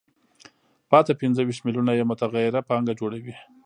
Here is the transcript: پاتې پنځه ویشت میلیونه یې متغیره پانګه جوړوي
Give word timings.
پاتې 0.89 1.11
پنځه 1.21 1.41
ویشت 1.43 1.61
میلیونه 1.67 1.91
یې 1.97 2.03
متغیره 2.11 2.61
پانګه 2.69 2.93
جوړوي 2.99 3.33